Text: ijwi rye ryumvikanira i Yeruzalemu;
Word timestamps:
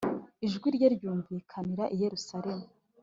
ijwi 0.45 0.67
rye 0.75 0.87
ryumvikanira 0.95 1.83
i 1.89 1.95
Yeruzalemu; 2.03 2.67